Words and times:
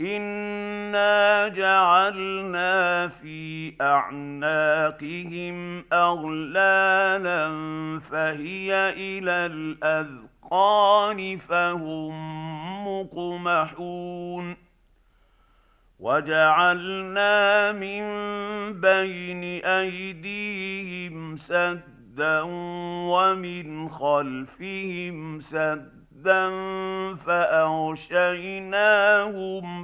انا 0.00 1.48
جعلنا 1.48 3.08
في 3.08 3.74
اعناقهم 3.80 5.84
اغلالا 5.92 7.48
فهي 8.00 8.90
إلى 8.90 9.46
الاذقان 9.46 11.38
فهم 11.38 12.14
مقمحون 12.88 14.56
وجعلنا 15.98 17.72
من 17.72 18.02
بين 18.80 19.64
ايديهم 19.64 21.36
سدا 21.36 22.40
ومن 23.10 23.88
خلفهم 23.88 25.40
سدا 25.40 26.07
سدا 26.28 27.16
فاغشيناهم 27.16 28.06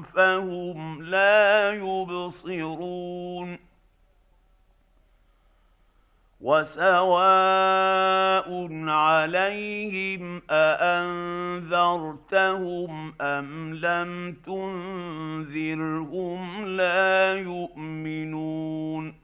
فهم 0.03 1.03
لا 1.03 1.73
يبصرون 1.73 3.59
وسواء 6.41 7.69
عليهم 8.89 10.43
اانذرتهم 10.51 11.73
ام 13.21 13.75
لم 13.75 14.37
تنذرهم 14.47 15.87
لا 16.67 17.35
يؤمنون 17.35 19.15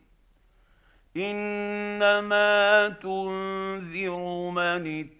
انما 1.17 2.89
تنذر 2.89 4.51
من 4.51 5.20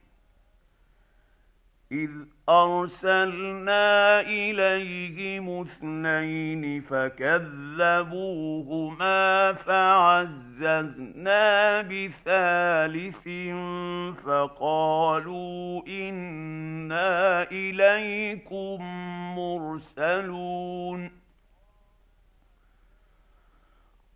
إذ 1.91 2.09
أرسلنا 2.49 4.21
إليهم 4.21 5.61
اثنين 5.61 6.81
فكذبوهما 6.81 7.53
فعززنا 9.53 11.01
بثالث 11.81 13.27
فقالوا 14.25 15.81
إنا 15.87 17.43
إليكم 17.51 18.77
مرسلون. 19.35 21.21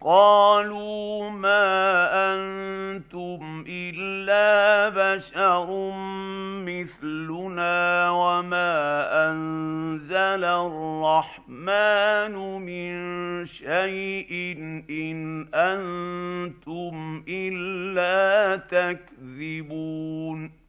قالوا 0.02 1.30
ما 1.30 2.10
أنتم 2.14 3.66
إلا 3.68 4.90
بشر 4.90 5.92
مثلنا 6.82 8.10
وما 8.10 8.72
أنزل 9.32 10.44
الرحمن 10.44 12.36
من 12.62 12.96
شيء 13.46 14.32
إن 14.90 15.48
أنتم 15.54 17.24
إلا 17.28 18.56
تكذبون. 18.56 20.66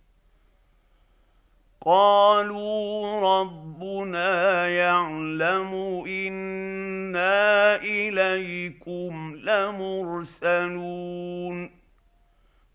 قالوا 1.87 3.21
ربنا 3.41 4.69
يعلم 4.69 5.75
إنا 6.09 7.77
إليكم 7.77 9.37
لمرسلون. 9.45 10.77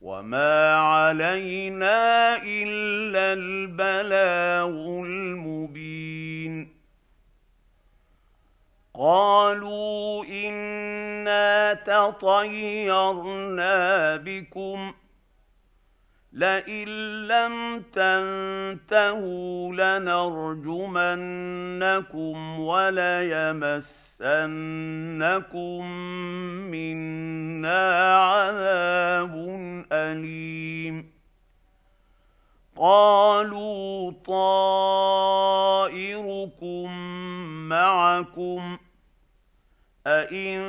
وما 0.02 0.76
علينا 0.76 2.38
الا 2.44 3.34
البلاغ 3.34 4.70
المبين 5.06 6.76
قالوا 8.94 10.26
انا 10.26 11.74
تطيرنا 11.74 13.36
بكم 14.16 14.94
لئن 16.34 16.88
لم 17.28 17.80
تنتهوا 17.94 19.74
لنرجمنكم 19.74 21.00
وليمسنكم 22.60 23.82
منا 26.72 28.16
عذاب 28.18 29.36
أليم. 29.92 31.12
قالوا 32.78 34.12
طائركم 34.12 34.72
معكم 37.70 38.78
أئن 40.08 40.62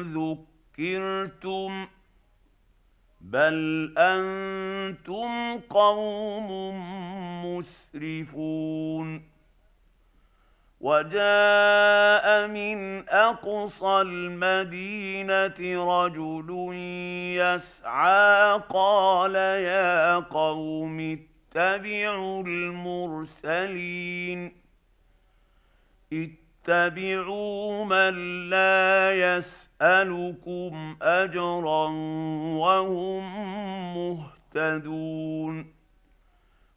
ذكرتم 0.00 1.86
بل 3.24 3.94
أنتم 3.98 5.58
قوم 5.70 6.48
مسرفون 7.46 9.34
وجاء 10.80 12.48
من 12.48 13.08
اقصى 13.08 14.00
المدينة 14.00 15.58
رجل 15.60 16.70
يسعى 17.36 18.60
قال 18.68 19.34
يا 19.34 20.18
قوم 20.18 21.00
اتبعوا 21.00 22.42
المرسلين 22.42 23.84
اتبعوا 26.68 27.84
من 27.84 28.14
لا 28.50 29.12
يسألكم 29.12 30.96
أجرا 31.02 31.88
وهم 32.56 33.24
مهتدون 33.94 35.74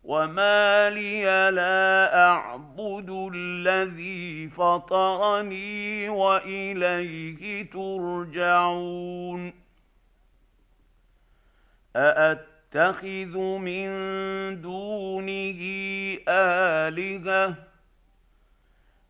وما 0.04 0.90
لي 0.90 1.24
لا 1.52 2.18
أعبد 2.30 3.32
الذي 3.34 4.50
فطرني 4.50 6.10
وإليه 6.10 7.70
ترجعون 7.72 9.54
أأتخذ 11.96 13.38
من 13.40 13.88
دونه 14.62 15.60
آلهة 16.28 17.67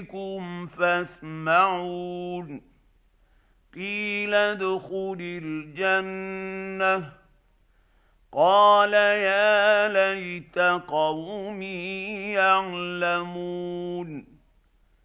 ربكم 0.00 0.66
فاسمعون. 0.66 2.62
قيل 3.74 4.34
ادخل 4.34 5.16
الجنة. 5.20 7.12
قال 8.32 8.94
يا 8.94 9.88
ليت 9.88 10.58
قومي 10.88 12.32
يعلمون. 12.32 14.24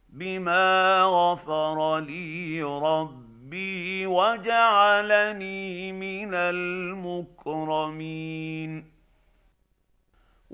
بما 0.10 1.02
غفر 1.04 2.00
لي 2.00 2.64
ربي 2.64 4.06
وجعلني 4.06 5.92
من 5.92 6.34
المكرمين. 6.34 8.95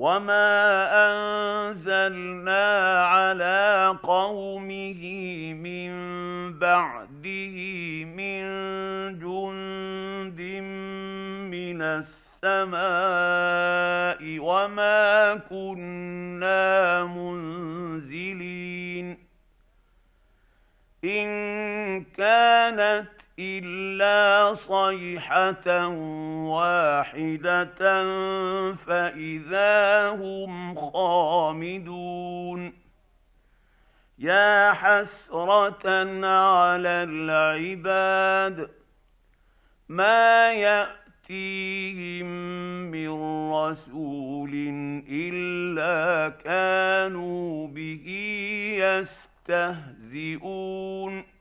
وما 0.02 0.90
انزلنا 1.70 2.66
على 3.06 3.98
قومه 4.04 5.04
من 5.54 5.92
بعده 6.58 7.58
من 8.18 8.44
جند 9.22 10.42
من 11.54 11.82
السماء 11.82 12.82
وما 14.40 15.36
كنا 15.50 17.04
منزلين 17.06 18.48
ان 21.06 21.30
كانت 22.04 23.21
إلا 23.42 24.56
صيحة 24.56 25.88
واحدة 26.48 27.82
فإذا 28.76 30.10
هم 30.10 30.76
خامدون. 30.76 32.74
يا 34.20 34.74
حسرة 34.74 35.90
على 36.26 37.04
العباد 37.10 38.70
ما 39.90 40.54
يأتيهم 40.54 42.26
من 42.92 43.10
رسول 43.54 44.52
إلا 45.10 46.30
كانوا 46.30 47.68
به 47.68 48.08
يستهزئون. 49.48 51.41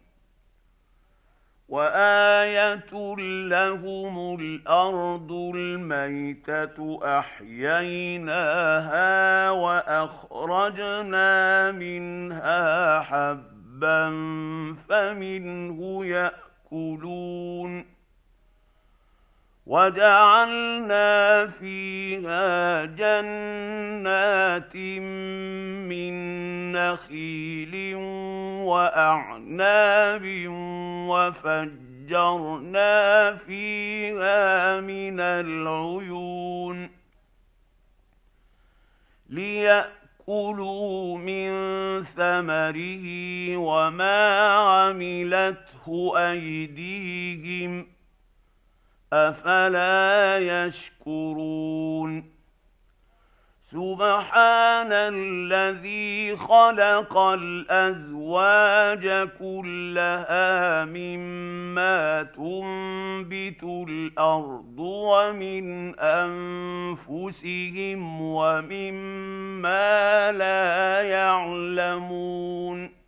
وآية 1.71 3.15
لهم 3.47 4.39
الأرض 4.39 5.31
الميتة 5.31 6.99
أحييناها 7.19 8.39
وأخرجنا 9.49 11.21
منها 11.71 12.99
حبا 12.99 14.09
فمنه 14.89 16.05
يأكلون 16.05 17.90
وجعلنا 19.65 21.47
فيها 21.47 22.85
جنات 22.85 24.75
من 25.85 26.13
نخيل 26.71 27.95
وأعناب 28.65 30.23
وفجرنا 31.09 32.95
فيها 33.35 34.79
من 34.81 35.19
العيون 35.19 36.89
ليأكلوا 39.29 41.17
من 41.17 41.51
ثمره 42.01 43.07
وما 43.57 44.39
عملته 44.49 46.13
أيديهم 46.17 48.00
أفلا 49.13 50.37
يشكرون؟ 50.37 52.41
سبحان 53.71 54.91
الذي 54.91 56.35
خلق 56.35 57.17
الأزواج 57.17 59.29
كلها 59.39 60.85
مما 60.85 62.23
تنبت 62.23 63.63
الأرض 63.63 64.79
ومن 64.79 65.95
أنفسهم 65.99 68.21
ومما 68.21 70.31
لا 70.31 71.01
يعلمون. 71.01 73.00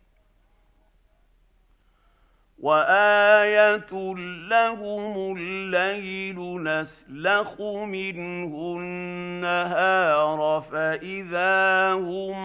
وآية 2.64 3.92
لهم 4.48 5.36
الليل 5.36 6.62
نسلخ 6.62 7.60
منه 7.60 8.76
النهار 8.78 10.60
فإذا 10.72 11.92
هم 11.92 12.36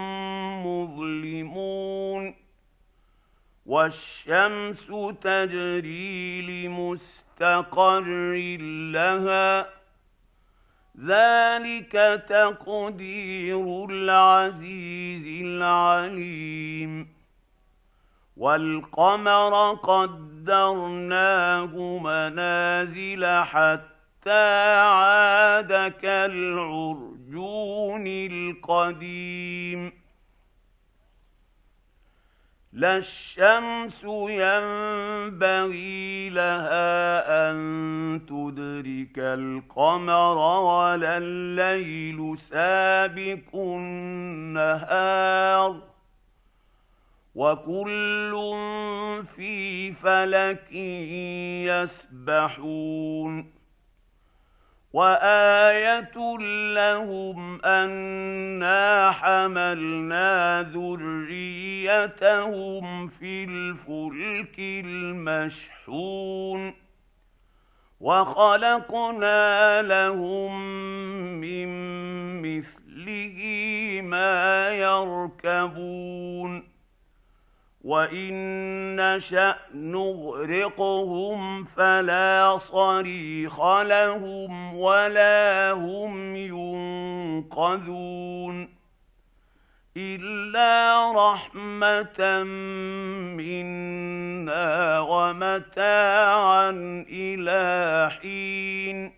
مظلمون 0.68 2.36
والشمس 3.66 4.88
تجري 5.22 6.42
لمستقر 6.42 8.04
لها 8.94 9.70
ذلك 11.00 12.24
تقدير 12.30 13.86
العزيز 13.86 15.46
العليم 15.46 17.19
والقمر 18.40 19.74
قدرناه 19.74 21.20
منازل 22.04 23.26
حتى 23.44 24.76
عاد 24.76 25.92
كالعرجون 25.92 27.18
القديم. 28.08 29.92
لا 32.74 32.98
الشمس 32.98 34.04
ينبغي 34.44 36.30
لها 36.30 37.52
أن 37.52 38.22
تدرك 38.30 39.20
القمر 39.20 40.38
ولا 40.38 41.18
الليل 41.18 42.38
سابق 42.38 43.56
النهار. 43.56 45.10
وكل 47.40 48.32
في 49.36 49.92
فلك 49.94 50.72
يسبحون 51.72 53.52
وآية 54.94 56.38
لهم 56.76 57.66
أنا 57.66 59.12
حملنا 59.12 60.62
ذريتهم 60.74 61.98
في 63.08 63.44
الفلك 63.44 64.60
المشحون 64.86 66.74
وخلقنا 68.00 69.82
لهم 69.82 70.62
من 71.42 71.70
مثله 72.42 73.40
ما 74.04 74.70
يركبون 74.70 76.69
وان 77.84 78.96
نشا 78.96 79.56
نغرقهم 79.74 81.64
فلا 81.64 82.58
صريخ 82.58 83.62
لهم 83.82 84.76
ولا 84.76 85.72
هم 85.72 86.36
ينقذون 87.46 88.00
الا 89.98 91.12
رحمه 91.16 92.44
منا 93.38 95.00
ومتاعا 95.00 96.70
إلى 97.10 98.10
حين 98.22 99.14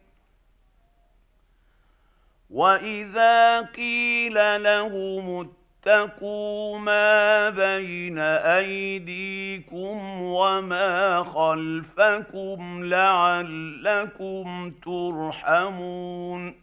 واذا 2.50 3.62
قيل 3.62 4.64
لهم 4.64 5.40
اتقوا 5.86 6.80
ما 6.80 7.50
بين 7.50 8.20
أيديكم 8.20 10.22
وما 10.22 11.24
خلفكم 11.24 12.84
لعلكم 12.84 14.72
ترحمون 14.86 16.54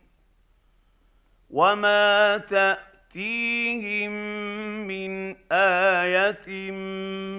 وما 1.50 2.38
تأتيهم 2.38 4.10
من 4.86 5.36
آية 5.52 6.70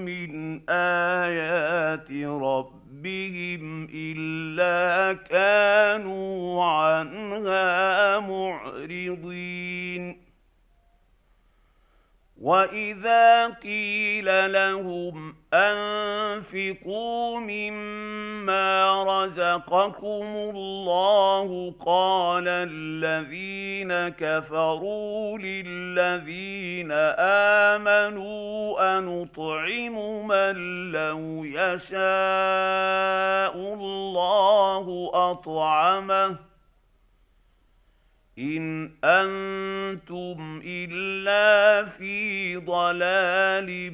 من 0.03 0.62
آيات 0.69 2.12
ربهم 2.41 3.88
إلا 3.93 5.13
كانوا 5.13 6.63
عنها 6.63 8.19
معرضين 8.19 9.78
واذا 12.41 13.48
قيل 13.48 14.53
لهم 14.53 15.36
انفقوا 15.53 17.39
مما 17.39 19.03
رزقكم 19.03 20.25
الله 20.55 21.74
قال 21.86 22.48
الذين 22.48 24.10
كفروا 24.10 25.38
للذين 25.38 26.91
امنوا 27.72 28.98
انطعم 28.98 30.27
من 30.27 30.55
لو 30.91 31.43
يشاء 31.43 31.93
الله 33.55 35.12
اطعمه 35.13 36.49
ان 38.39 38.91
أنتم 39.03 40.62
الا 40.65 41.86
في 41.89 42.55
ضلال 42.55 43.93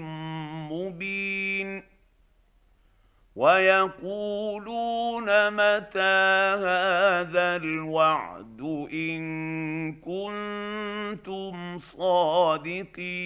مبين 0.71 1.83
ويقولون 3.35 5.25
متى 5.49 6.15
هذا 6.65 7.55
الوعد 7.55 8.61
ان 8.93 9.93
كنتم 9.93 11.77
صادقين 11.77 13.25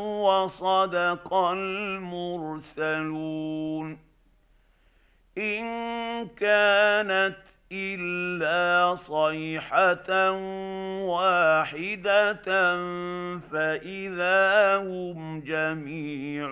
وصدق 0.00 1.34
المرسلون. 1.34 2.86
إن 5.38 5.66
كانت 6.28 7.36
إلا 7.72 8.96
صيحة 8.96 10.30
واحدة 11.00 12.44
فإذا 13.38 14.76
هم 14.76 15.40
جميع 15.40 16.50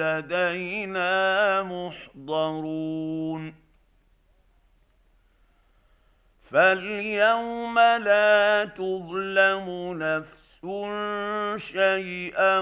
لدينا 0.00 1.62
محضرون. 1.62 3.54
فاليوم 6.50 7.78
لا 7.78 8.64
تظلم 8.64 9.98
نفس 9.98 10.45
شيئا 11.58 12.60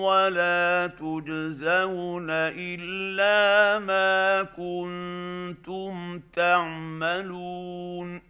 ولا 0.00 0.86
تجزون 0.86 2.26
إلا 2.30 3.78
ما 3.78 4.42
كنتم 4.42 6.20
تعملون. 6.36 8.20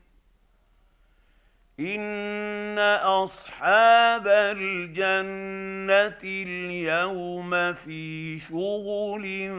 إن 1.80 2.78
أصحاب 3.02 4.26
الجنة 4.26 6.20
اليوم 6.24 7.72
في 7.72 8.38
شغل 8.38 9.50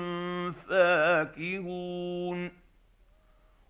فاكهون. 0.69 2.66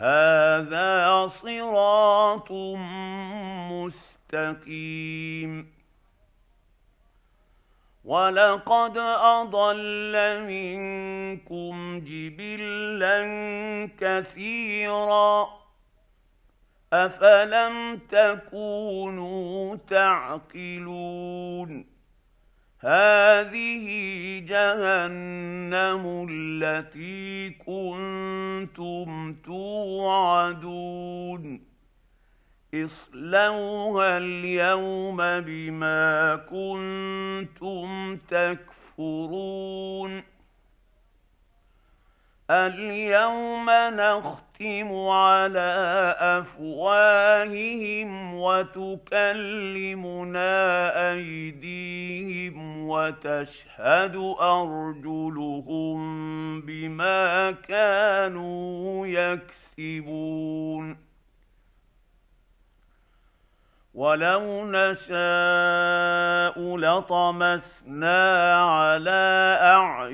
هذا 0.00 1.26
صراط 1.26 2.52
مستقيم. 3.72 5.72
ولقد 8.04 8.98
اضل 9.20 10.42
منكم 10.46 12.00
جبلا 12.04 13.20
كثيرا. 13.98 15.48
افلم 16.92 18.00
تكونوا 18.10 19.76
تعقلون 19.76 21.86
هذه 22.80 23.84
جهنم 24.38 26.26
التي 26.30 27.50
كنتم 27.50 29.36
توعدون. 29.44 31.60
اصلوها 32.74 34.18
اليوم 34.18 35.16
بما 35.16 36.36
كنتم 36.50 38.16
تكفرون. 38.16 40.22
اليوم 42.50 43.66
نختم 43.70 45.08
على 45.08 45.70
أفواههم 46.40 48.34
وتكلمنا 48.34 50.48
أيديهم 51.12 52.88
وتشهد 52.88 54.16
أرجلهم 54.40 56.00
بما 56.60 57.50
كانوا 57.52 59.06
يكسبون. 59.06 61.08
ولو 63.94 64.66
نشاء 64.66 65.16
لطمسنا 66.76 68.54
على 68.54 69.58
اعينهم 69.62 70.07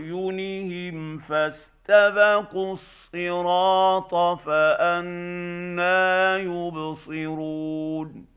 فاستبقوا 1.28 2.72
الصراط 2.72 4.14
فانى 4.38 5.94
يبصرون. 6.44 8.34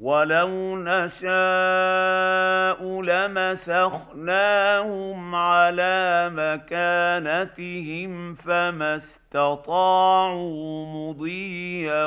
ولو 0.00 0.76
نشاء 0.76 1.30
لمسخناهم 3.02 4.54
على 5.34 6.30
مكانتهم 6.32 8.12
فما 8.34 8.96
استطاعوا 8.96 10.86
مضيا 10.86 12.06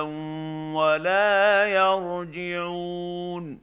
ولا 0.74 1.66
يرجعون. 1.66 3.63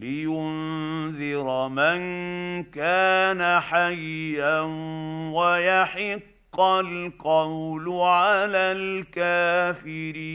لينذر 0.00 1.68
من 1.68 1.98
كان 2.64 3.60
حيا 3.60 4.60
ويحق 5.32 6.60
القول 6.60 8.00
على 8.00 8.72
الكافرين 9.16 10.26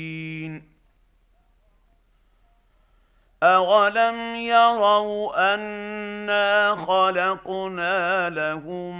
اولم 3.43 4.35
يروا 4.35 5.53
انا 5.53 6.75
خلقنا 6.75 8.29
لهم 8.29 8.95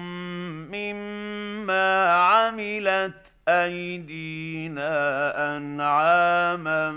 مما 0.72 2.14
عملت 2.14 3.31
أيدينا 3.66 4.98
أنعاما 5.58 6.92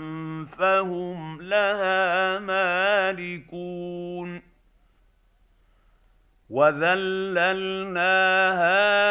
فهم 0.57 1.41
لها 1.41 2.39
مالكون 2.39 4.41
وذللناها 6.49 7.99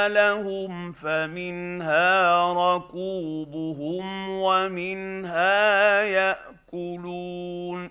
لهم 0.09 0.92
فمنها 0.92 2.42
ركوبهم 2.52 4.28
ومنها 4.30 6.02
يأكلون 6.02 7.90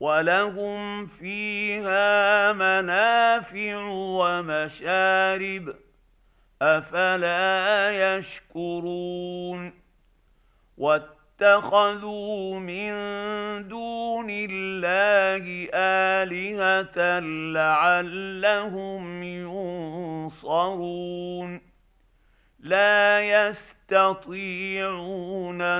ولهم 0.00 1.06
فيها 1.06 2.52
منافع 2.52 3.76
ومشارب 3.88 5.74
أفلا 6.62 8.16
يشكرون 8.16 9.72
واتخذوا 10.78 12.58
من 12.58 12.92
دون 13.68 14.26
الله 14.30 15.68
آلهة 15.74 17.20
لعلهم 17.52 19.22
ينصرون 20.32 20.86
لا 22.60 23.20
يستطيعون 23.48 24.66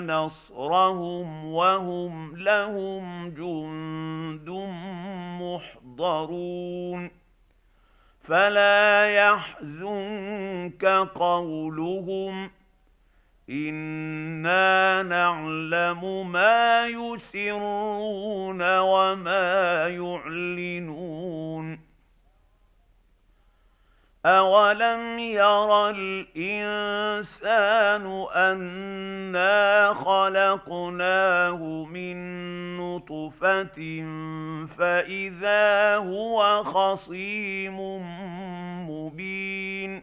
نصرهم 0.06 1.52
وهم 1.52 2.36
لهم 2.36 3.28
جند 3.28 4.48
محضرون 5.40 7.25
فلا 8.26 9.08
يحزنك 9.08 10.84
قولهم 11.14 12.50
إنا 13.50 15.02
نعلم 15.02 16.32
ما 16.32 16.86
يسرون 16.86 18.78
وما 18.78 19.88
يعلنون 19.88 21.86
أولم 24.26 25.18
ير 25.18 25.90
الإنسان 25.90 27.46
أنا 28.34 29.94
خلقناه 29.94 31.84
من 31.84 32.16
نطفة 32.76 34.04
فإذا 34.78 35.96
هو 35.96 36.64
خصيم 36.64 37.80
مبين 38.90 40.02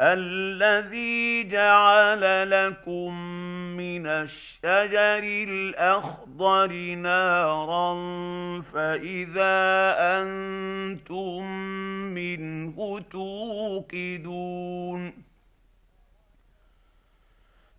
الذي 0.00 1.48
جعل 1.48 2.50
لكم 2.50 3.14
من 3.76 4.06
الشجر 4.06 5.22
الأخضر 5.48 6.72
نارا 6.94 7.94
فإذا 8.60 9.96
أنتم 9.98 11.44
منه 12.14 13.00
توقدون 13.10 15.12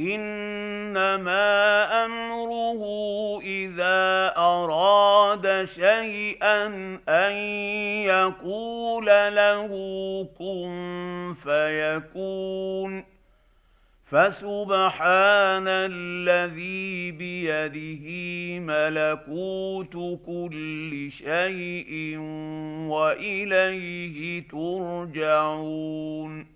إنما 0.00 1.44
أمره 2.04 2.82
إذا 3.42 4.34
أراد 4.36 5.64
شيئا 5.64 6.66
أن 7.08 7.32
يقول 8.04 9.06
له 9.06 9.68
كن 10.38 11.34
فيكون. 11.42 13.04
فسبحان 14.04 15.68
الذي 15.68 17.10
بيده 17.10 18.06
ملكوت 18.60 20.20
كل 20.26 21.10
شيء 21.10 22.18
وإليه 22.88 24.48
ترجعون. 24.48 26.55